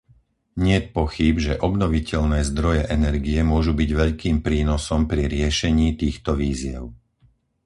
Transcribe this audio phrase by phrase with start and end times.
[0.65, 6.83] Niet pochýb, že obnoviteľné zdroje energie môžu byť veľkým prínosom pri riešení týchto výziev.